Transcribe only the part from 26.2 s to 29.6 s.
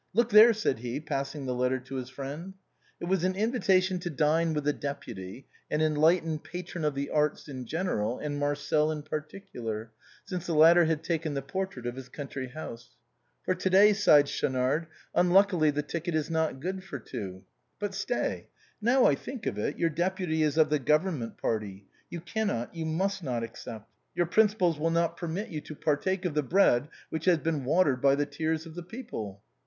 of the bread which has been watered by the tears of the people."